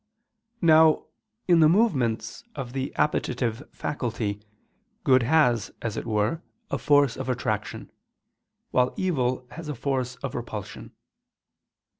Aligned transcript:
Now, 0.63 1.05
in 1.47 1.59
the 1.59 1.69
movements 1.69 2.43
of 2.55 2.73
the 2.73 2.91
appetitive 2.95 3.61
faculty, 3.71 4.41
good 5.03 5.21
has, 5.21 5.69
as 5.79 5.95
it 5.95 6.07
were, 6.07 6.41
a 6.71 6.79
force 6.79 7.15
of 7.15 7.29
attraction, 7.29 7.91
while 8.71 8.95
evil 8.97 9.45
has 9.51 9.69
a 9.69 9.75
force 9.75 10.15
of 10.23 10.33
repulsion. 10.33 10.93